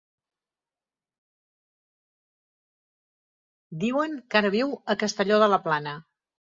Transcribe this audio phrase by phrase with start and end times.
[3.85, 6.01] Diuen que ara viu a Castelló de la Plana.